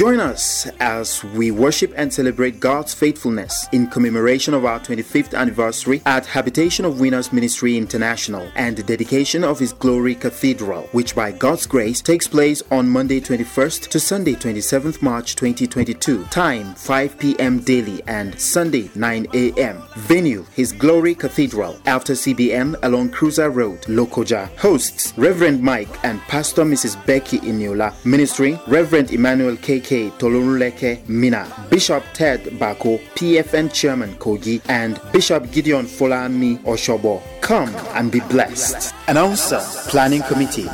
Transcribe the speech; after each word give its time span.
Join 0.00 0.18
us 0.18 0.66
as 0.80 1.22
we 1.22 1.50
worship 1.50 1.92
and 1.94 2.10
celebrate 2.10 2.58
God's 2.58 2.94
faithfulness 2.94 3.68
in 3.72 3.86
commemoration 3.86 4.54
of 4.54 4.64
our 4.64 4.80
25th 4.80 5.34
anniversary 5.34 6.00
at 6.06 6.24
Habitation 6.24 6.86
of 6.86 7.00
Winners 7.00 7.34
Ministry 7.34 7.76
International 7.76 8.50
and 8.54 8.78
the 8.78 8.82
dedication 8.82 9.44
of 9.44 9.58
His 9.58 9.74
Glory 9.74 10.14
Cathedral, 10.14 10.88
which 10.92 11.14
by 11.14 11.30
God's 11.30 11.66
grace 11.66 12.00
takes 12.00 12.26
place 12.26 12.62
on 12.70 12.88
Monday 12.88 13.20
21st 13.20 13.88
to 13.88 14.00
Sunday 14.00 14.32
27th 14.32 15.02
March 15.02 15.36
2022. 15.36 16.24
Time 16.30 16.74
5 16.76 17.18
p.m. 17.18 17.58
daily 17.58 18.02
and 18.06 18.40
Sunday 18.40 18.90
9 18.94 19.26
a.m. 19.34 19.82
Venue 19.98 20.46
His 20.54 20.72
Glory 20.72 21.14
Cathedral 21.14 21.78
after 21.84 22.14
CBN 22.14 22.74
along 22.84 23.10
Cruiser 23.10 23.50
Road, 23.50 23.82
Lokoja. 23.82 24.48
Hosts 24.56 25.12
Reverend 25.18 25.62
Mike 25.62 26.02
and 26.06 26.22
Pastor 26.22 26.64
Mrs. 26.64 26.96
Becky 27.04 27.38
Eniola. 27.40 27.92
Ministry 28.06 28.58
Reverend 28.66 29.12
Emmanuel 29.12 29.58
Mina. 31.08 31.46
Bishop 31.68 32.04
Ted 32.14 32.40
Bako, 32.58 33.00
PFN 33.16 33.72
Chairman 33.72 34.14
Kogi, 34.14 34.60
and 34.68 35.00
Bishop 35.12 35.50
Gideon 35.50 35.86
Folami 35.86 36.58
Oshobo. 36.58 37.20
Come 37.40 37.74
and 37.94 38.12
be 38.12 38.20
blessed. 38.20 38.94
Announcer 39.08 39.60
Planning 39.88 40.22
Committee. 40.22 40.68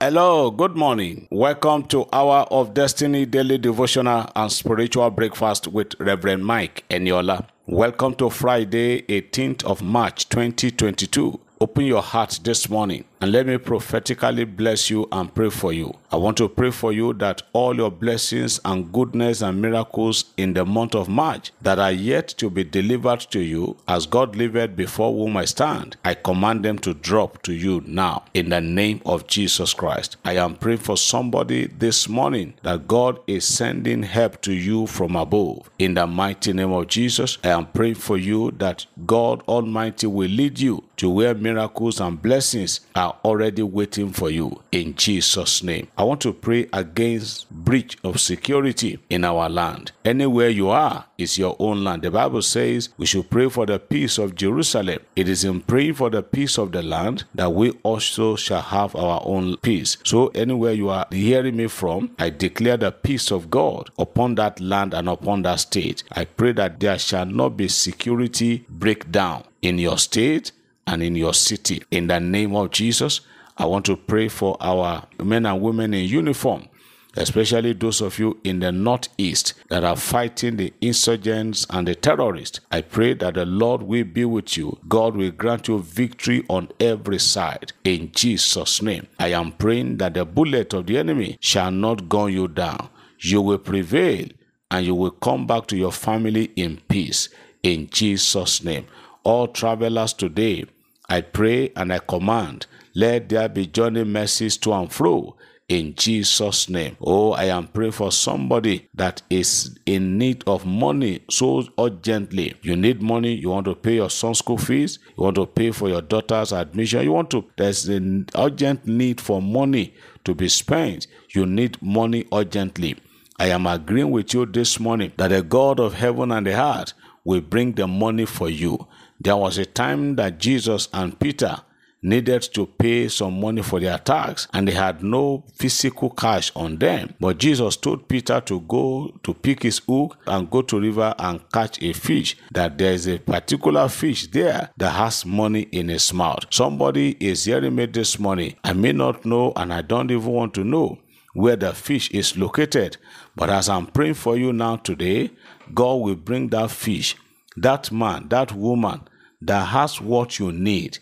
Hello, 0.00 0.50
good 0.50 0.76
morning. 0.76 1.26
Welcome 1.30 1.84
to 1.84 2.06
Hour 2.12 2.46
of 2.50 2.74
Destiny 2.74 3.24
Daily 3.24 3.56
Devotional 3.56 4.30
and 4.36 4.52
Spiritual 4.52 5.08
Breakfast 5.10 5.68
with 5.68 5.98
Reverend 5.98 6.44
Mike 6.44 6.84
Eniola. 6.90 7.46
Welcome 7.66 8.14
to 8.16 8.28
Friday, 8.28 9.06
18th 9.08 9.64
of 9.64 9.80
March 9.80 10.28
2022. 10.28 11.40
Open 11.62 11.86
your 11.86 12.02
heart 12.02 12.40
this 12.44 12.68
morning 12.68 13.06
and 13.24 13.32
let 13.32 13.46
me 13.46 13.56
prophetically 13.56 14.44
bless 14.44 14.90
you 14.90 15.08
and 15.10 15.34
pray 15.34 15.48
for 15.48 15.72
you. 15.72 15.94
I 16.12 16.16
want 16.16 16.36
to 16.36 16.46
pray 16.46 16.70
for 16.70 16.92
you 16.92 17.14
that 17.14 17.40
all 17.54 17.74
your 17.74 17.90
blessings 17.90 18.60
and 18.66 18.92
goodness 18.92 19.40
and 19.40 19.62
miracles 19.62 20.26
in 20.36 20.52
the 20.52 20.66
month 20.66 20.94
of 20.94 21.08
March 21.08 21.50
that 21.62 21.78
are 21.78 21.90
yet 21.90 22.28
to 22.28 22.50
be 22.50 22.64
delivered 22.64 23.20
to 23.30 23.40
you 23.40 23.78
as 23.88 24.06
God 24.06 24.36
liveth 24.36 24.76
before 24.76 25.10
whom 25.10 25.38
I 25.38 25.46
stand, 25.46 25.96
I 26.04 26.12
command 26.12 26.66
them 26.66 26.78
to 26.80 26.92
drop 26.92 27.40
to 27.44 27.54
you 27.54 27.82
now 27.86 28.26
in 28.34 28.50
the 28.50 28.60
name 28.60 29.00
of 29.06 29.26
Jesus 29.26 29.72
Christ. 29.72 30.18
I 30.22 30.36
am 30.36 30.54
praying 30.56 30.80
for 30.80 30.98
somebody 30.98 31.68
this 31.68 32.06
morning 32.10 32.52
that 32.62 32.86
God 32.86 33.20
is 33.26 33.46
sending 33.46 34.02
help 34.02 34.42
to 34.42 34.52
you 34.52 34.86
from 34.86 35.16
above. 35.16 35.70
In 35.78 35.94
the 35.94 36.06
mighty 36.06 36.52
name 36.52 36.72
of 36.72 36.88
Jesus, 36.88 37.38
I 37.42 37.48
am 37.48 37.68
praying 37.68 37.94
for 37.94 38.18
you 38.18 38.50
that 38.58 38.84
God 39.06 39.42
Almighty 39.48 40.08
will 40.08 40.28
lead 40.28 40.60
you 40.60 40.84
to 40.98 41.08
where 41.08 41.34
miracles 41.34 42.00
and 42.00 42.20
blessings 42.20 42.80
are 42.94 43.13
already 43.24 43.62
waiting 43.62 44.10
for 44.12 44.30
you 44.30 44.60
in 44.72 44.94
Jesus' 44.94 45.62
name. 45.62 45.88
I 45.96 46.04
want 46.04 46.20
to 46.22 46.32
pray 46.32 46.68
against 46.72 47.50
breach 47.50 47.96
of 48.02 48.20
security 48.20 48.98
in 49.10 49.24
our 49.24 49.48
land. 49.48 49.92
Anywhere 50.04 50.48
you 50.48 50.70
are 50.70 51.06
is 51.18 51.38
your 51.38 51.56
own 51.58 51.84
land. 51.84 52.02
The 52.02 52.10
Bible 52.10 52.42
says 52.42 52.88
we 52.96 53.06
should 53.06 53.30
pray 53.30 53.48
for 53.48 53.66
the 53.66 53.78
peace 53.78 54.18
of 54.18 54.34
Jerusalem. 54.34 54.98
It 55.16 55.28
is 55.28 55.44
in 55.44 55.60
praying 55.60 55.94
for 55.94 56.10
the 56.10 56.22
peace 56.22 56.58
of 56.58 56.72
the 56.72 56.82
land 56.82 57.24
that 57.34 57.52
we 57.52 57.72
also 57.82 58.36
shall 58.36 58.62
have 58.62 58.96
our 58.96 59.22
own 59.24 59.56
peace. 59.58 59.96
So 60.04 60.28
anywhere 60.28 60.72
you 60.72 60.88
are 60.88 61.06
hearing 61.10 61.56
me 61.56 61.66
from, 61.68 62.10
I 62.18 62.30
declare 62.30 62.76
the 62.76 62.92
peace 62.92 63.30
of 63.30 63.50
God 63.50 63.90
upon 63.98 64.34
that 64.36 64.60
land 64.60 64.94
and 64.94 65.08
upon 65.08 65.42
that 65.42 65.60
state. 65.60 66.02
I 66.12 66.24
pray 66.24 66.52
that 66.52 66.80
there 66.80 66.98
shall 66.98 67.26
not 67.26 67.56
be 67.56 67.68
security 67.68 68.64
breakdown 68.68 69.44
in 69.62 69.78
your 69.78 69.98
state 69.98 70.52
and 70.86 71.02
in 71.02 71.14
your 71.14 71.34
city. 71.34 71.82
In 71.90 72.06
the 72.08 72.20
name 72.20 72.54
of 72.54 72.70
Jesus, 72.70 73.20
I 73.56 73.66
want 73.66 73.84
to 73.86 73.96
pray 73.96 74.28
for 74.28 74.56
our 74.60 75.06
men 75.22 75.46
and 75.46 75.60
women 75.60 75.94
in 75.94 76.06
uniform, 76.06 76.68
especially 77.16 77.72
those 77.72 78.00
of 78.00 78.18
you 78.18 78.40
in 78.42 78.58
the 78.58 78.72
northeast 78.72 79.54
that 79.68 79.84
are 79.84 79.96
fighting 79.96 80.56
the 80.56 80.72
insurgents 80.80 81.64
and 81.70 81.86
the 81.86 81.94
terrorists. 81.94 82.60
I 82.72 82.80
pray 82.80 83.14
that 83.14 83.34
the 83.34 83.46
Lord 83.46 83.82
will 83.82 84.04
be 84.04 84.24
with 84.24 84.56
you. 84.56 84.78
God 84.88 85.16
will 85.16 85.30
grant 85.30 85.68
you 85.68 85.78
victory 85.78 86.44
on 86.48 86.68
every 86.80 87.20
side. 87.20 87.72
In 87.84 88.10
Jesus' 88.12 88.82
name, 88.82 89.06
I 89.18 89.28
am 89.28 89.52
praying 89.52 89.98
that 89.98 90.14
the 90.14 90.24
bullet 90.24 90.74
of 90.74 90.86
the 90.86 90.98
enemy 90.98 91.38
shall 91.40 91.70
not 91.70 92.08
gun 92.08 92.32
you 92.32 92.48
down. 92.48 92.88
You 93.20 93.40
will 93.40 93.58
prevail 93.58 94.26
and 94.70 94.84
you 94.84 94.94
will 94.96 95.12
come 95.12 95.46
back 95.46 95.68
to 95.68 95.76
your 95.76 95.92
family 95.92 96.46
in 96.56 96.80
peace. 96.88 97.28
In 97.62 97.88
Jesus' 97.88 98.64
name. 98.64 98.86
All 99.22 99.48
travelers 99.48 100.12
today, 100.12 100.66
I 101.08 101.20
pray 101.20 101.70
and 101.76 101.92
I 101.92 101.98
command, 101.98 102.66
let 102.94 103.28
there 103.28 103.48
be 103.48 103.66
journey 103.66 104.04
mercies 104.04 104.56
to 104.58 104.72
and 104.72 104.92
fro 104.92 105.36
in 105.68 105.94
Jesus' 105.94 106.68
name. 106.68 106.96
Oh, 107.00 107.32
I 107.32 107.44
am 107.44 107.68
praying 107.68 107.92
for 107.92 108.12
somebody 108.12 108.88
that 108.94 109.22
is 109.30 109.78
in 109.86 110.18
need 110.18 110.44
of 110.46 110.66
money 110.66 111.24
so 111.30 111.64
urgently. 111.78 112.54
You 112.62 112.76
need 112.76 113.02
money, 113.02 113.34
you 113.34 113.50
want 113.50 113.66
to 113.66 113.74
pay 113.74 113.94
your 113.96 114.10
son's 114.10 114.38
school 114.38 114.58
fees, 114.58 114.98
you 115.16 115.24
want 115.24 115.36
to 115.36 115.46
pay 115.46 115.70
for 115.70 115.88
your 115.88 116.02
daughter's 116.02 116.52
admission, 116.52 117.02
you 117.02 117.12
want 117.12 117.30
to, 117.30 117.44
there's 117.56 117.88
an 117.88 118.26
urgent 118.36 118.86
need 118.86 119.20
for 119.20 119.40
money 119.40 119.94
to 120.24 120.34
be 120.34 120.48
spent. 120.48 121.06
You 121.34 121.46
need 121.46 121.80
money 121.80 122.26
urgently. 122.32 122.96
I 123.38 123.48
am 123.48 123.66
agreeing 123.66 124.10
with 124.10 124.32
you 124.32 124.46
this 124.46 124.78
morning 124.78 125.12
that 125.16 125.28
the 125.28 125.42
God 125.42 125.80
of 125.80 125.94
heaven 125.94 126.30
and 126.30 126.46
the 126.46 126.60
earth 126.60 126.92
will 127.24 127.40
bring 127.40 127.72
the 127.72 127.86
money 127.86 128.26
for 128.26 128.48
you. 128.48 128.86
There 129.20 129.36
was 129.36 129.58
a 129.58 129.64
time 129.64 130.16
that 130.16 130.38
Jesus 130.38 130.88
and 130.92 131.18
Peter 131.18 131.56
needed 132.04 132.42
to 132.42 132.66
pay 132.66 133.08
some 133.08 133.40
money 133.40 133.62
for 133.62 133.80
their 133.80 133.96
tax 133.98 134.46
and 134.52 134.68
they 134.68 134.72
had 134.72 135.02
no 135.02 135.42
physical 135.54 136.10
cash 136.10 136.52
on 136.54 136.76
them. 136.76 137.14
But 137.18 137.38
Jesus 137.38 137.76
told 137.76 138.08
Peter 138.08 138.40
to 138.42 138.60
go 138.60 139.18
to 139.22 139.32
pick 139.32 139.62
his 139.62 139.78
hook 139.78 140.18
and 140.26 140.50
go 140.50 140.60
to 140.62 140.78
river 140.78 141.14
and 141.18 141.40
catch 141.50 141.82
a 141.82 141.94
fish. 141.94 142.36
That 142.52 142.76
there 142.76 142.92
is 142.92 143.08
a 143.08 143.18
particular 143.18 143.88
fish 143.88 144.26
there 144.26 144.68
that 144.76 144.90
has 144.90 145.24
money 145.24 145.62
in 145.72 145.88
its 145.88 146.12
mouth. 146.12 146.44
Somebody 146.50 147.16
is 147.20 147.44
hearing 147.44 147.74
me 147.74 147.86
this 147.86 148.18
morning. 148.18 148.54
I 148.62 148.74
may 148.74 148.92
not 148.92 149.24
know 149.24 149.52
and 149.56 149.72
I 149.72 149.80
don't 149.80 150.10
even 150.10 150.26
want 150.30 150.52
to 150.54 150.64
know 150.64 150.98
where 151.32 151.56
the 151.56 151.72
fish 151.72 152.10
is 152.10 152.36
located. 152.36 152.96
But 153.34 153.50
as 153.50 153.68
I'm 153.68 153.86
praying 153.86 154.14
for 154.14 154.36
you 154.36 154.52
now 154.52 154.76
today, 154.76 155.30
God 155.72 155.94
will 155.94 156.14
bring 156.14 156.48
that 156.50 156.70
fish, 156.70 157.16
that 157.56 157.90
man, 157.92 158.28
that 158.28 158.52
woman 158.52 159.02
that 159.40 159.66
has 159.66 160.00
what 160.00 160.38
you 160.38 160.52
need 160.52 160.98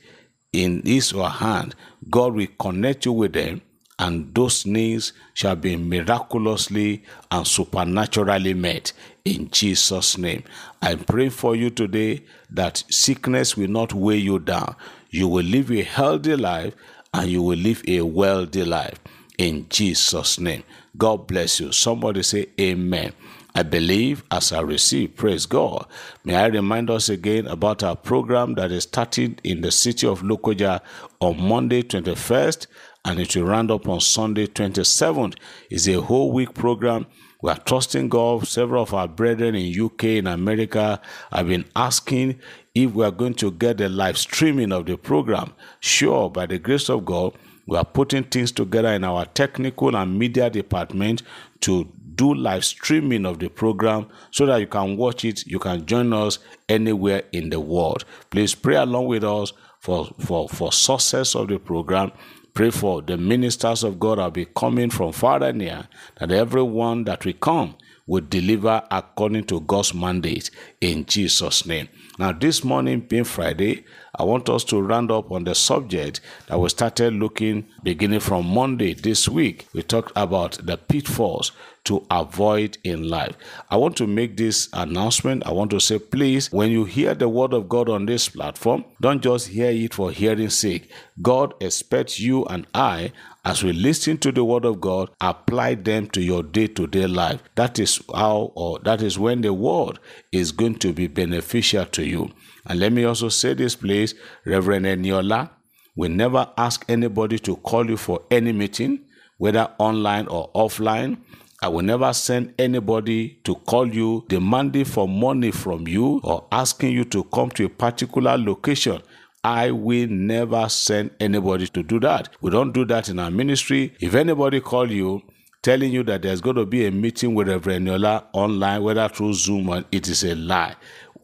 in 0.52 0.82
his 0.84 1.12
or 1.12 1.24
her 1.28 1.46
hand. 1.46 1.74
God 2.10 2.34
will 2.34 2.48
connect 2.58 3.06
you 3.06 3.12
with 3.12 3.32
them, 3.32 3.62
and 3.98 4.34
those 4.34 4.66
needs 4.66 5.12
shall 5.34 5.56
be 5.56 5.76
miraculously 5.76 7.04
and 7.30 7.46
supernaturally 7.46 8.54
met 8.54 8.92
in 9.24 9.50
Jesus' 9.50 10.18
name. 10.18 10.42
I 10.80 10.96
pray 10.96 11.28
for 11.28 11.54
you 11.54 11.70
today 11.70 12.24
that 12.50 12.82
sickness 12.90 13.56
will 13.56 13.68
not 13.70 13.92
weigh 13.92 14.16
you 14.16 14.38
down. 14.38 14.74
You 15.10 15.28
will 15.28 15.44
live 15.44 15.70
a 15.70 15.82
healthy 15.82 16.36
life 16.36 16.74
and 17.14 17.30
you 17.30 17.42
will 17.42 17.58
live 17.58 17.82
a 17.86 18.00
wealthy 18.02 18.64
life 18.64 18.98
in 19.38 19.66
Jesus' 19.68 20.38
name. 20.40 20.64
God 20.96 21.26
bless 21.26 21.60
you. 21.60 21.72
Somebody 21.72 22.22
say 22.22 22.46
amen. 22.60 23.12
I 23.54 23.62
believe 23.62 24.24
as 24.30 24.52
I 24.52 24.60
receive. 24.60 25.16
Praise 25.16 25.44
God. 25.44 25.86
May 26.24 26.36
I 26.36 26.46
remind 26.46 26.88
us 26.90 27.08
again 27.08 27.46
about 27.46 27.82
our 27.82 27.96
program 27.96 28.54
that 28.54 28.72
is 28.72 28.84
starting 28.84 29.38
in 29.44 29.60
the 29.60 29.70
city 29.70 30.06
of 30.06 30.22
Lokoja 30.22 30.80
on 31.20 31.40
Monday 31.40 31.82
21st 31.82 32.66
and 33.04 33.20
it 33.20 33.36
will 33.36 33.44
round 33.44 33.70
up 33.70 33.88
on 33.88 34.00
Sunday 34.00 34.46
27th. 34.46 35.36
It's 35.70 35.86
a 35.86 36.00
whole 36.00 36.32
week 36.32 36.54
program. 36.54 37.06
We 37.42 37.50
are 37.50 37.58
trusting 37.58 38.08
God. 38.08 38.46
Several 38.46 38.84
of 38.84 38.94
our 38.94 39.08
brethren 39.08 39.54
in 39.54 39.84
UK, 39.84 40.04
in 40.04 40.28
America, 40.28 41.00
have 41.30 41.48
been 41.48 41.66
asking 41.76 42.40
if 42.74 42.92
we 42.92 43.04
are 43.04 43.10
going 43.10 43.34
to 43.34 43.50
get 43.50 43.78
the 43.78 43.88
live 43.88 44.16
streaming 44.16 44.72
of 44.72 44.86
the 44.86 44.96
program. 44.96 45.52
Sure, 45.80 46.30
by 46.30 46.46
the 46.46 46.58
grace 46.58 46.88
of 46.88 47.04
God, 47.04 47.34
we 47.66 47.76
are 47.76 47.84
putting 47.84 48.24
things 48.24 48.52
together 48.52 48.88
in 48.88 49.04
our 49.04 49.26
technical 49.26 49.94
and 49.96 50.18
media 50.18 50.48
department 50.48 51.22
to 51.60 51.90
do 52.14 52.34
live 52.34 52.64
streaming 52.64 53.26
of 53.26 53.38
the 53.38 53.48
program 53.48 54.08
so 54.30 54.46
that 54.46 54.60
you 54.60 54.66
can 54.66 54.96
watch 54.96 55.24
it. 55.24 55.46
You 55.46 55.58
can 55.58 55.86
join 55.86 56.12
us 56.12 56.38
anywhere 56.68 57.22
in 57.32 57.50
the 57.50 57.60
world. 57.60 58.04
Please 58.30 58.54
pray 58.54 58.76
along 58.76 59.06
with 59.06 59.24
us 59.24 59.52
for, 59.80 60.14
for, 60.20 60.48
for 60.48 60.72
success 60.72 61.34
of 61.34 61.48
the 61.48 61.58
program. 61.58 62.12
Pray 62.54 62.70
for 62.70 63.00
the 63.02 63.16
ministers 63.16 63.82
of 63.82 63.98
God 63.98 64.18
that 64.18 64.24
will 64.24 64.30
be 64.30 64.44
coming 64.44 64.90
from 64.90 65.12
far 65.12 65.42
and 65.42 65.58
near, 65.58 65.88
that 66.18 66.30
everyone 66.30 67.04
that 67.04 67.24
will 67.24 67.32
come 67.34 67.76
will 68.06 68.24
deliver 68.28 68.82
according 68.90 69.44
to 69.44 69.60
God's 69.60 69.94
mandate 69.94 70.50
in 70.80 71.04
Jesus' 71.06 71.64
name. 71.66 71.88
Now, 72.18 72.32
this 72.32 72.62
morning 72.62 73.00
being 73.00 73.24
Friday, 73.24 73.84
I 74.14 74.24
want 74.24 74.50
us 74.50 74.62
to 74.64 74.80
round 74.80 75.10
up 75.10 75.32
on 75.32 75.44
the 75.44 75.54
subject 75.54 76.20
that 76.48 76.60
we 76.60 76.68
started 76.68 77.14
looking 77.14 77.66
beginning 77.82 78.20
from 78.20 78.46
Monday 78.46 78.92
this 78.92 79.26
week. 79.26 79.66
We 79.72 79.82
talked 79.82 80.12
about 80.14 80.58
the 80.66 80.76
pitfalls 80.76 81.52
to 81.84 82.06
avoid 82.10 82.76
in 82.84 83.08
life. 83.08 83.34
I 83.70 83.76
want 83.76 83.96
to 83.96 84.06
make 84.06 84.36
this 84.36 84.68
announcement. 84.74 85.46
I 85.46 85.52
want 85.52 85.70
to 85.70 85.80
say, 85.80 85.98
please, 85.98 86.52
when 86.52 86.70
you 86.70 86.84
hear 86.84 87.14
the 87.14 87.28
word 87.28 87.54
of 87.54 87.70
God 87.70 87.88
on 87.88 88.04
this 88.04 88.28
platform, 88.28 88.84
don't 89.00 89.22
just 89.22 89.48
hear 89.48 89.70
it 89.70 89.94
for 89.94 90.10
hearing's 90.10 90.58
sake. 90.58 90.90
God 91.22 91.54
expects 91.60 92.20
you 92.20 92.44
and 92.44 92.66
I, 92.74 93.12
as 93.46 93.64
we 93.64 93.72
listen 93.72 94.18
to 94.18 94.30
the 94.30 94.44
word 94.44 94.66
of 94.66 94.80
God, 94.80 95.10
apply 95.22 95.76
them 95.76 96.08
to 96.10 96.20
your 96.20 96.42
day 96.42 96.66
to 96.68 96.86
day 96.86 97.06
life. 97.06 97.42
That 97.54 97.78
is 97.78 98.00
how, 98.14 98.52
or 98.54 98.78
that 98.80 99.00
is 99.00 99.18
when 99.18 99.40
the 99.40 99.54
word 99.54 99.98
is 100.30 100.52
going 100.52 100.76
to 100.80 100.92
be 100.92 101.06
beneficial 101.06 101.86
to 101.86 102.06
you. 102.06 102.30
And 102.66 102.78
let 102.80 102.92
me 102.92 103.04
also 103.04 103.28
say 103.28 103.54
this, 103.54 103.74
please, 103.74 104.14
Reverend 104.44 104.86
Eniola, 104.86 105.50
we 105.96 106.08
never 106.08 106.48
ask 106.56 106.84
anybody 106.88 107.38
to 107.40 107.56
call 107.56 107.88
you 107.88 107.96
for 107.96 108.22
any 108.30 108.52
meeting, 108.52 109.00
whether 109.38 109.70
online 109.78 110.26
or 110.28 110.50
offline. 110.54 111.18
I 111.60 111.68
will 111.68 111.82
never 111.82 112.12
send 112.12 112.54
anybody 112.58 113.38
to 113.44 113.54
call 113.54 113.86
you 113.92 114.24
demanding 114.28 114.84
for 114.84 115.06
money 115.06 115.50
from 115.52 115.86
you 115.86 116.20
or 116.24 116.46
asking 116.50 116.92
you 116.92 117.04
to 117.06 117.22
come 117.24 117.50
to 117.50 117.66
a 117.66 117.68
particular 117.68 118.36
location. 118.36 119.00
I 119.44 119.70
will 119.70 120.08
never 120.08 120.68
send 120.68 121.10
anybody 121.20 121.66
to 121.68 121.82
do 121.82 122.00
that. 122.00 122.30
We 122.40 122.50
don't 122.50 122.72
do 122.72 122.84
that 122.86 123.08
in 123.08 123.18
our 123.18 123.30
ministry. 123.30 123.94
If 124.00 124.14
anybody 124.14 124.60
call 124.60 124.90
you 124.90 125.22
telling 125.62 125.92
you 125.92 126.02
that 126.04 126.22
there's 126.22 126.40
going 126.40 126.56
to 126.56 126.66
be 126.66 126.86
a 126.86 126.90
meeting 126.90 127.34
with 127.34 127.48
Reverend 127.48 127.86
Yola 127.86 128.26
online, 128.32 128.82
whether 128.82 129.08
through 129.08 129.34
Zoom, 129.34 129.68
or 129.68 129.84
it 129.92 130.08
is 130.08 130.24
a 130.24 130.34
lie. 130.34 130.74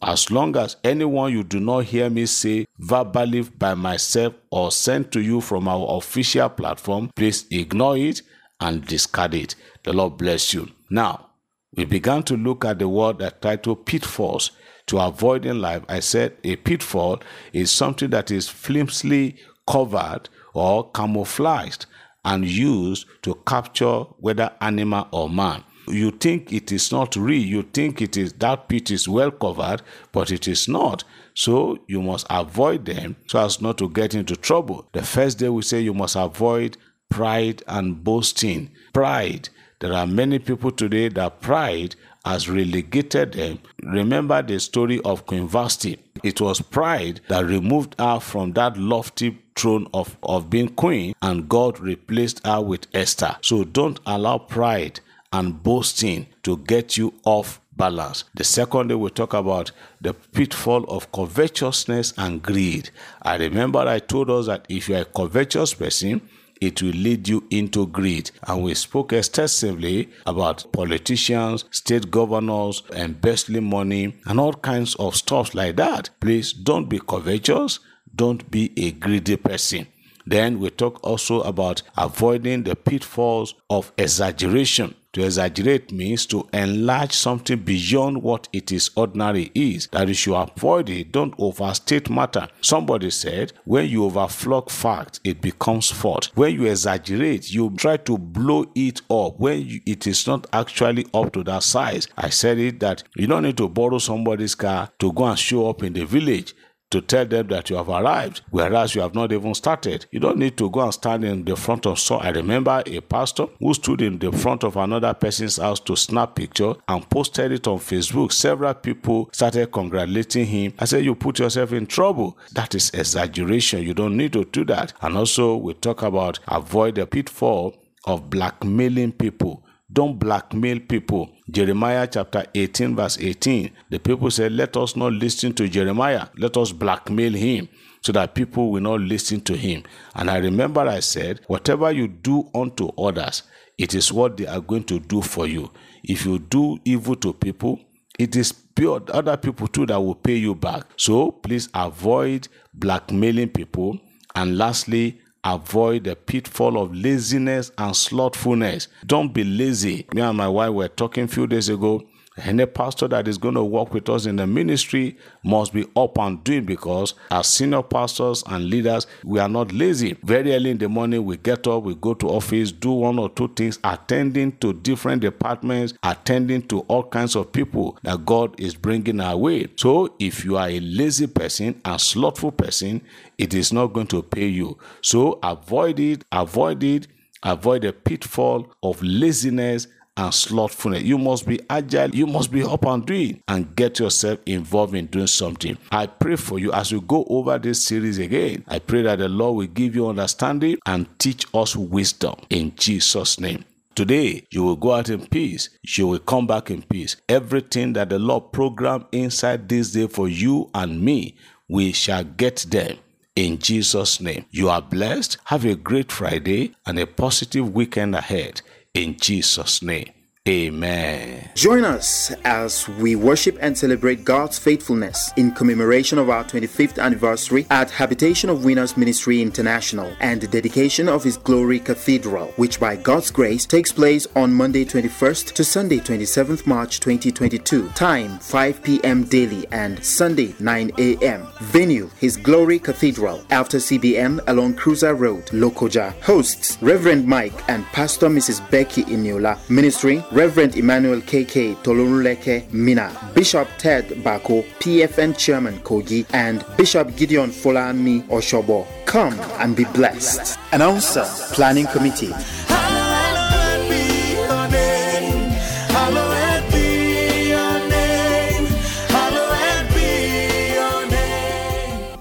As 0.03 0.31
long 0.31 0.57
as 0.57 0.77
anyone 0.85 1.33
you 1.33 1.43
do 1.43 1.59
not 1.59 1.85
hear 1.85 2.09
me 2.09 2.27
say 2.27 2.67
verbally 2.79 3.43
by 3.43 3.75
myself 3.75 4.35
or 4.51 4.71
sent 4.71 5.11
to 5.13 5.21
you 5.21 5.41
from 5.41 5.67
our 5.67 5.97
official 5.97 6.49
platform, 6.49 7.11
please 7.17 7.47
ignore 7.51 7.97
it 7.97 8.23
and 8.61 8.87
discard 8.87 9.35
it. 9.35 9.55
The 9.85 9.93
Lord 9.93 10.17
bless 10.17 10.55
you. 10.55 10.69
Now, 10.89 11.31
we 11.77 11.85
began 11.85 12.23
to 12.25 12.37
look 12.37 12.65
at 12.65 12.79
the 12.79 12.89
word 12.89 13.19
that 13.19 13.43
titled 13.43 13.87
pitfalls 13.87 14.53
to 14.87 14.99
avoid 14.99 15.45
in 15.45 15.61
life. 15.61 15.83
I 15.89 16.01
said 16.01 16.37
a 16.45 16.57
pitfall 16.57 17.21
is 17.53 17.71
something 17.71 18.11
that 18.11 18.31
is 18.31 18.49
flimsily 18.49 19.37
covered 19.67 20.29
or 20.55 20.91
camouflaged 20.93 21.87
and 22.25 22.47
used 22.47 23.07
to 23.23 23.35
capture 23.47 24.01
whether 24.19 24.53
animal 24.61 25.09
or 25.13 25.29
man. 25.29 25.65
You 25.91 26.11
think 26.11 26.53
it 26.53 26.73
is 26.73 26.93
not 26.93 27.17
real, 27.17 27.43
you 27.43 27.63
think 27.63 28.03
it 28.03 28.17
is 28.17 28.33
that 28.35 28.69
pit 28.69 28.91
is 28.91 29.09
well 29.09 29.31
covered, 29.31 29.83
but 30.13 30.31
it 30.31 30.49
is 30.49 30.69
not. 30.69 31.05
So 31.35 31.79
you 31.87 32.03
must 32.03 32.27
avoid 32.29 32.85
them 32.85 33.17
so 33.27 33.45
as 33.45 33.61
not 33.61 33.79
to 33.79 33.89
get 33.89 34.15
into 34.15 34.37
trouble. 34.37 34.89
The 34.93 35.03
first 35.03 35.39
day 35.39 35.49
we 35.49 35.63
say 35.63 35.81
you 35.81 35.95
must 35.95 36.17
avoid 36.17 36.77
pride 37.09 37.63
and 37.67 38.03
boasting. 38.03 38.71
Pride. 38.93 39.49
There 39.81 39.93
are 39.93 40.07
many 40.07 40.41
people 40.41 40.73
today 40.73 41.09
that 41.11 41.41
pride 41.41 41.95
has 42.25 42.49
relegated 42.49 43.33
them. 43.35 43.61
Remember 43.83 44.43
the 44.43 44.59
story 44.59 45.01
of 45.05 45.27
Queen 45.27 45.47
Vashti. 45.47 45.99
It 46.25 46.41
was 46.41 46.61
pride 46.61 47.21
that 47.29 47.45
removed 47.45 47.95
her 47.99 48.19
from 48.19 48.53
that 48.55 48.77
lofty 48.77 49.39
throne 49.55 49.87
of, 49.95 50.17
of 50.23 50.51
being 50.51 50.69
queen, 50.71 51.15
and 51.23 51.49
God 51.49 51.79
replaced 51.81 52.45
her 52.45 52.61
with 52.61 52.87
Esther. 52.93 53.37
So 53.43 53.65
don't 53.65 54.01
allow 54.05 54.39
pride 54.39 55.01
and 55.33 55.63
boasting 55.63 56.27
to 56.43 56.57
get 56.59 56.97
you 56.97 57.15
off 57.25 57.61
balance. 57.77 58.25
The 58.35 58.45
second 58.45 58.89
day 58.89 58.95
we 58.95 59.11
talk 59.11 59.35
about 59.35 59.71
the 60.01 60.15
pitfall 60.15 60.85
of 60.85 61.13
covetousness 61.13 62.15
and 62.19 62.43
greed. 62.43 62.91
I 63.23 63.37
remember 63.37 63.81
I 63.81 64.01
told 64.01 64.31
us 64.31 64.47
that 64.47 64.67
if 64.69 64.89
you're 64.89 65.01
a 65.01 65.05
covetous 65.05 65.75
person, 65.75 66.21
it 66.61 66.83
will 66.83 66.91
lead 66.91 67.29
you 67.29 67.45
into 67.51 67.87
greed. 67.87 68.31
And 68.43 68.65
we 68.65 68.75
spoke 68.75 69.13
extensively 69.13 70.09
about 70.27 70.71
politicians, 70.73 71.65
state 71.71 72.11
governors, 72.11 72.83
embezzling 72.93 73.65
money, 73.65 74.17
and 74.27 74.41
all 74.41 74.55
kinds 74.55 74.95
of 74.97 75.15
stuff 75.15 75.55
like 75.55 75.77
that. 75.77 76.11
Please 76.21 76.53
don't 76.53 76.89
be 76.89 76.99
covetous, 76.99 77.79
don't 78.15 78.51
be 78.51 78.73
a 78.77 78.91
greedy 78.91 79.37
person. 79.37 79.87
Then 80.27 80.59
we 80.59 80.71
talk 80.71 81.03
also 81.03 81.41
about 81.43 81.83
avoiding 81.97 82.65
the 82.65 82.77
pitfalls 82.77 83.55
of 83.71 83.93
exaggeration. 83.97 84.95
To 85.19 85.25
exaggerate 85.25 85.91
means 85.91 86.27
to 86.27 86.49
enlarge 86.53 87.13
something 87.13 87.59
beyond 87.59 88.23
what 88.23 88.49
it 88.53 88.71
is 88.71 88.93
ordinary 88.95 89.51
is. 89.53 89.89
That 89.89 90.07
you 90.07 90.15
should 90.15 90.37
avoid 90.37 90.89
it. 90.91 91.11
Don't 91.11 91.35
overstate 91.39 92.09
matter. 92.09 92.47
Somebody 92.61 93.11
said, 93.11 93.53
when 93.65 93.89
you 93.89 94.03
overflock 94.03 94.71
fact, 94.71 95.19
it 95.25 95.41
becomes 95.41 95.91
fault. 95.91 96.31
When 96.37 96.55
you 96.55 96.67
exaggerate, 96.67 97.51
you 97.51 97.71
try 97.71 97.97
to 97.97 98.17
blow 98.17 98.67
it 98.77 99.01
up 99.11 99.41
when 99.41 99.67
you, 99.67 99.81
it 99.87 100.07
is 100.07 100.25
not 100.29 100.47
actually 100.53 101.05
up 101.13 101.33
to 101.33 101.43
that 101.43 101.65
size. 101.65 102.07
I 102.17 102.29
said 102.29 102.59
it 102.59 102.79
that 102.79 103.03
you 103.17 103.27
don't 103.27 103.43
need 103.43 103.57
to 103.57 103.69
borrow 103.69 103.99
somebody's 103.99 104.55
car 104.55 104.89
to 105.01 105.13
go 105.13 105.25
and 105.25 105.37
show 105.39 105.69
up 105.69 105.83
in 105.83 105.95
the 105.95 106.05
village 106.05 106.55
to 106.91 107.01
tell 107.01 107.27
them 107.27 107.49
that 107.49 107.69
you 107.71 107.77
have 107.77 107.89
arrived, 107.89 108.43
whereas 108.51 108.95
you 108.95 109.01
have 109.01 109.15
not 109.15 109.33
even 109.33 109.55
started. 109.55 110.07
You 110.11 110.21
don't 110.21 110.39
need 110.39 110.57
to 110.59 110.71
go 110.71 110.81
and 110.81 110.95
stand 110.95 111.25
in 111.25 111.45
the 111.45 111.57
front 111.57 111.87
of 111.87 111.99
so. 111.99 112.17
I 112.17 112.31
remember 112.31 112.83
a 112.87 113.01
pastor 113.01 113.47
who 113.59 113.75
stood 113.75 114.01
in 114.01 114.19
the 114.19 114.33
front 114.33 114.65
of 114.65 114.77
another 114.77 115.13
person's 115.15 115.57
house 115.57 115.81
to 115.81 115.97
snap 115.97 116.35
picture 116.35 116.75
and 116.89 117.09
posted 117.11 117.53
it 117.53 117.67
on 117.67 117.79
Facebook. 117.79 118.33
Several 118.33 118.75
people 118.75 119.29
started 119.33 119.71
congratulating 119.73 120.47
him. 120.47 120.73
I 120.79 120.87
said, 120.87 121.05
you 121.05 121.15
put 121.15 121.39
yourself 121.39 121.73
in 121.73 121.87
trouble. 121.87 122.39
That 122.53 122.75
is 122.75 122.91
exaggeration. 122.91 123.83
You 123.83 123.95
don't 123.95 124.17
need 124.17 124.33
to 124.33 124.45
do 124.45 124.65
that. 124.67 124.93
And 125.03 125.17
also, 125.17 125.57
we 125.57 125.75
talk 125.75 126.03
about 126.03 126.39
avoid 126.49 126.95
the 126.95 127.07
pitfall 127.07 127.77
of 128.05 128.31
blackmailing 128.31 129.13
people. 129.13 129.63
Don't 129.91 130.19
blackmail 130.19 130.81
people. 130.81 131.31
Jeremiah 131.51 132.07
chapter 132.07 132.45
18, 132.55 132.95
verse 132.95 133.19
18. 133.19 133.71
The 133.91 133.99
people 133.99 134.31
said, 134.31 134.53
Let 134.53 134.77
us 134.77 134.97
not 134.97 135.15
listen 135.15 135.55
to 135.55 135.69
Jeremiah. 135.69 136.29
Let 136.37 136.59
us 136.59 136.73
blackmail 136.73 137.33
him 137.33 137.69
so 138.03 138.13
that 138.13 138.35
people 138.35 138.71
will 138.71 138.83
not 138.83 139.01
listen 139.01 139.41
to 139.43 139.57
him. 139.57 139.85
And 140.15 140.31
I 140.31 140.39
remember 140.39 140.83
I 140.83 141.01
said, 141.01 141.41
Whatever 141.47 141.91
you 141.91 142.07
do 142.07 142.51
unto 142.55 142.89
others, 142.99 143.45
it 143.79 143.95
is 143.95 144.13
what 144.13 144.37
they 144.37 144.47
are 144.47 144.61
going 144.61 144.85
to 144.85 145.01
do 145.01 145.23
for 145.23 145.47
you. 145.47 145.71
If 146.05 146.27
you 146.27 146.39
do 146.39 146.79
evil 146.85 147.17
to 147.17 147.33
people, 147.33 147.81
it 148.19 148.37
is 148.37 148.53
pure 148.53 149.03
other 149.09 149.37
people 149.39 149.69
too 149.69 149.87
that 149.87 150.01
will 150.01 150.15
pay 150.17 150.37
you 150.37 150.55
back. 150.55 150.85
So 150.97 151.31
please 151.31 151.71
avoid 151.73 152.49
blackmailing 152.75 153.51
people. 153.51 153.99
And 154.35 154.59
lastly, 154.59 155.21
avoid 155.45 156.05
the 156.05 156.17
pitfall 156.17 156.81
of 156.81 156.95
laziness 156.95 157.71
and 157.79 157.95
slothfulness. 157.97 158.89
Don't 159.07 159.33
be 159.33 159.45
lazy. 159.45 160.07
Me 160.13 160.23
and 160.23 160.37
my 160.37 160.49
wife 160.49 160.73
were 160.73 160.89
talking 160.89 161.25
a 161.25 161.29
few 161.29 161.47
days 161.47 161.69
ago. 161.69 162.07
Any 162.45 162.67
pastor 162.67 163.09
that 163.09 163.29
is 163.29 163.39
going 163.39 163.55
to 163.55 163.65
work 163.65 163.93
with 163.93 164.09
us 164.09 164.27
in 164.27 164.37
the 164.37 164.47
ministry 164.47 165.17
must 165.45 165.73
be 165.73 165.87
up 165.97 166.19
and 166.19 166.43
doing 166.45 166.65
because 166.65 167.15
as 167.31 167.49
senior 167.49 167.83
pastors 167.83 168.43
and 168.47 168.69
leaders, 168.69 169.07
we 169.25 169.39
are 169.39 169.49
not 169.49 169.73
lazy. 169.73 170.17
Very 170.23 170.55
early 170.55 170.71
in 170.71 170.79
the 170.79 170.89
morning, 170.89 171.25
we 171.25 171.37
get 171.37 171.67
up, 171.67 171.83
we 171.83 171.95
go 171.95 172.15
to 172.15 172.29
office, 172.29 172.73
do 172.73 172.93
one 172.93 173.19
or 173.19 173.29
two 173.29 173.49
things, 173.49 173.79
attending 173.85 174.57
to 174.59 174.73
different 174.73 175.23
departments, 175.23 175.95
attending 176.03 176.63
to 176.69 176.81
all 176.81 177.03
kinds 177.03 177.37
of 177.37 177.53
people 177.53 177.99
that 178.03 178.25
God 178.25 178.59
is 178.61 178.75
bringing 178.75 179.21
our 179.21 179.37
way. 179.37 179.67
So 179.77 180.15
if 180.19 180.45
you 180.45 180.57
are 180.57 180.69
a 180.69 180.81
lazy 180.81 181.27
person 181.27 181.81
and 181.85 182.01
slothful 182.01 182.53
person, 182.53 183.03
it 183.37 183.55
is 183.55 183.73
not 183.73 183.89
going 183.89 184.07
to 184.09 184.23
pay 184.23 184.47
you. 184.47 184.79
So 185.03 185.39
avoid 185.43 186.01
it, 186.01 186.25
avoid 186.33 186.83
it, 186.83 187.09
avoid 187.43 187.83
the 187.83 187.93
pitfall 187.93 188.73
of 188.83 189.03
laziness 189.03 189.87
and 190.19 190.35
slothfulness. 190.35 191.03
You 191.03 191.19
must 191.19 191.47
be 191.47 191.61
agile, 191.71 192.11
you 192.11 192.27
must 192.27 192.51
be 192.53 192.63
up 192.63 192.85
and 192.85 193.07
doing 193.07 193.43
and 193.49 193.75
get 193.77 193.99
yourself 193.99 194.41
involved 194.47 194.95
in 194.95 195.07
doing 195.07 195.27
something. 195.27 195.79
I 195.91 196.07
pray 196.07 196.37
for 196.37 196.59
you 196.59 196.73
as 196.73 196.93
we 196.93 197.01
go 197.01 197.25
over 197.29 197.59
this 197.59 197.83
series 197.83 198.19
again. 198.19 198.65
I 198.69 198.81
pray 198.81 199.03
that 199.03 199.21
the 199.21 199.29
Lord 199.29 199.57
will 199.57 199.67
give 199.67 199.95
you 199.95 200.09
understanding 200.09 200.79
and 200.87 201.07
teach 201.19 201.47
us 201.55 201.77
wisdom 201.77 202.35
in 202.51 202.75
Jesus' 202.77 203.41
name. 203.41 203.65
Today, 203.95 204.47
you 204.51 204.63
will 204.63 204.77
go 204.77 204.93
out 204.93 205.09
in 205.09 205.27
peace. 205.27 205.71
You 205.83 206.07
will 206.07 206.21
come 206.21 206.47
back 206.47 206.71
in 206.71 206.83
peace. 206.83 207.17
Everything 207.29 207.95
that 207.95 208.11
the 208.11 208.19
Lord 208.19 208.53
programmed 208.53 209.07
inside 209.11 209.69
this 209.69 209.91
day 209.91 210.07
for 210.07 210.29
you 210.29 210.71
and 210.73 211.01
me, 211.03 211.35
we 211.69 211.93
shall 211.93 212.23
get 212.23 212.59
them 212.71 212.97
in 213.35 213.59
Jesus' 213.59 214.21
name. 214.21 214.45
You 214.51 214.69
are 214.69 214.83
blessed. 214.83 215.39
Have 215.45 215.65
a 215.65 215.75
great 215.75 216.13
Friday 216.13 216.75
and 216.87 216.99
a 216.99 217.07
positive 217.07 217.75
weekend 217.75 218.15
ahead 218.15 218.63
in 218.95 219.17
Jesus' 219.17 219.83
name. 219.83 220.18
Amen. 220.49 221.51
Join 221.55 221.85
us 221.85 222.31
as 222.43 222.89
we 222.89 223.17
worship 223.17 223.59
and 223.61 223.77
celebrate 223.77 224.25
God's 224.25 224.59
faithfulness 224.59 225.31
in 225.37 225.53
commemoration 225.53 226.19
of 226.19 226.31
our 226.31 226.43
25th 226.43 226.99
anniversary 226.99 227.67
at 227.69 227.91
Habitation 227.91 228.49
of 228.49 228.65
Winners 228.65 228.97
Ministry 228.97 229.43
International 229.43 230.11
and 230.21 230.41
the 230.41 230.47
dedication 230.47 231.07
of 231.07 231.23
His 231.23 231.37
Glory 231.37 231.79
Cathedral, 231.79 232.47
which 232.57 232.81
by 232.81 232.97
God's 232.97 233.31
grace 233.31 233.67
takes 233.67 233.93
place 233.93 234.27
on 234.37 234.55
Monday 234.55 234.87
21st 234.87 235.53
to 235.53 235.65
Sunday 235.65 235.99
27th 235.99 236.67
March 236.67 237.01
2022. 237.01 237.91
Time 237.91 238.39
5 238.39 238.83
p.m. 238.83 239.25
daily 239.25 239.67
and 239.71 240.03
Sunday 240.03 240.55
9 240.61 240.93
a.m. 240.97 241.47
Venue 241.61 242.09
His 242.21 242.39
Glory 242.39 242.79
Cathedral 242.79 243.45
after 243.51 243.77
CBN 243.77 244.41
along 244.47 244.77
Cruiser 244.77 245.15
Road, 245.15 245.45
Lokoja. 245.47 246.19
Hosts 246.23 246.79
Reverend 246.81 247.27
Mike 247.27 247.69
and 247.69 247.85
Pastor 247.87 248.29
Mrs. 248.29 248.71
Becky 248.71 249.05
Eniola. 249.05 249.59
Ministry 249.69 250.23
Reverend 250.39 250.77
Emmanuel 250.77 251.21
KK 251.23 251.83
Toloruleke 251.83 252.73
Mina, 252.73 253.11
Bishop 253.35 253.67
Ted 253.77 254.05
Bako, 254.23 254.63
PFN 254.79 255.37
Chairman 255.37 255.81
Kogi, 255.81 256.25
and 256.33 256.65
Bishop 256.77 257.17
Gideon 257.17 257.51
Folami 257.51 258.23
Oshobo. 258.29 258.87
Come 259.05 259.35
and 259.59 259.75
be 259.75 259.83
blessed. 259.87 260.57
Announcer 260.71 261.25
Planning 261.55 261.89
Committee. 261.89 262.33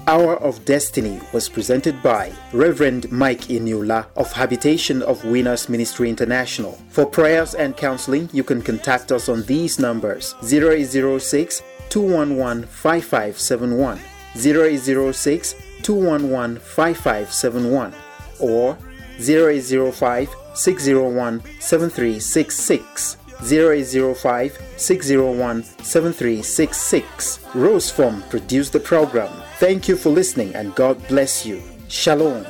Hour 0.09 0.37
of 0.37 0.63
Destiny 0.63 1.19
was 1.33 1.49
presented 1.49 2.01
by 2.01 2.31
Reverend 2.53 3.11
Mike 3.11 3.49
Eniola 3.49 4.05
of 4.15 4.31
Habitation 4.31 5.01
of 5.01 5.25
Winners 5.25 5.67
Ministry 5.67 6.09
International. 6.09 6.79
For 6.87 7.05
prayers 7.05 7.55
and 7.55 7.75
counseling, 7.75 8.29
you 8.31 8.45
can 8.45 8.61
contact 8.61 9.11
us 9.11 9.27
on 9.27 9.43
these 9.43 9.79
numbers 9.79 10.33
0806 10.41 11.61
211 11.89 12.63
5571, 12.67 13.99
0806 14.37 15.55
211 15.83 16.59
5571, 16.59 17.93
or 18.39 18.77
0805 19.19 20.35
601 20.53 21.41
7366. 21.59 23.17
0805 23.43 24.59
601 24.77 25.63
7366. 25.63 27.39
Rose 27.55 27.89
Form 27.91 28.23
produced 28.29 28.73
the 28.73 28.79
program. 28.79 29.31
Thank 29.59 29.87
you 29.87 29.95
for 29.95 30.09
listening 30.09 30.53
and 30.55 30.75
God 30.75 31.05
bless 31.07 31.45
you. 31.45 31.61
Shalom. 31.87 32.45